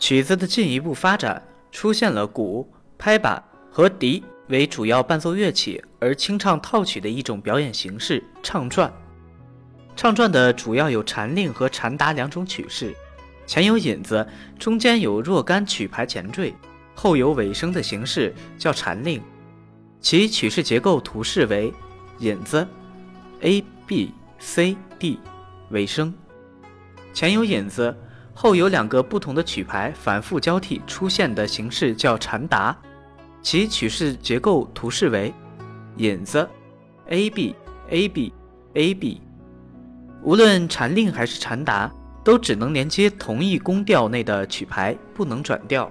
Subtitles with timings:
[0.00, 1.40] 曲子的进一步发展
[1.70, 8.90] 出现了鼓、拍板和笛为主要伴奏乐器，而清唱套曲的一种表演形式——唱转。
[9.94, 12.94] 唱转的主要有禅令和禅达两种曲式，
[13.46, 14.26] 前有引子，
[14.58, 16.54] 中间有若干曲牌前缀，
[16.94, 19.22] 后有尾声的形式叫禅令。
[20.00, 21.70] 其曲式结构图示为
[22.20, 22.66] 引子
[23.42, 25.20] ，A B C D，
[25.68, 26.12] 尾声。
[27.12, 27.94] 前有引子，
[28.34, 32.76] 后有两个不同的曲牌反复交替出现的形式叫禅达。
[33.42, 35.32] 其曲式结构图示为
[35.96, 36.48] 引子
[37.06, 37.54] ，A B
[37.88, 38.32] A B
[38.74, 39.20] A B。
[40.22, 41.90] 无论禅令还是禅达，
[42.22, 45.90] 都只能连接同一宫调内的曲牌，不能转调。